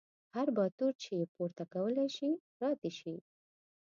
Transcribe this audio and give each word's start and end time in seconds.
هر 0.35 0.47
باتور 0.57 0.93
یې 0.95 0.99
چې 1.03 1.31
پورته 1.35 1.63
کولی 1.73 2.07
شي 2.15 2.31
را 2.61 2.71
دې 2.81 2.91
شي. 2.99 3.15